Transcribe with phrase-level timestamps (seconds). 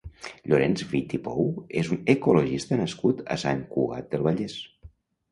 [0.51, 1.43] Llorenç Witty Pou
[1.81, 4.57] és un ecologista nascut a Sant Cugat del Vallès.